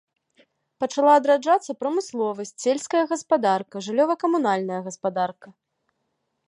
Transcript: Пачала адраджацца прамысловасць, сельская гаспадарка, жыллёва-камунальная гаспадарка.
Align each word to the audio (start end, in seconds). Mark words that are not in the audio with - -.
Пачала 0.83 1.11
адраджацца 1.19 1.71
прамысловасць, 1.81 2.55
сельская 2.65 3.03
гаспадарка, 3.13 3.75
жыллёва-камунальная 3.89 4.81
гаспадарка. 4.89 5.47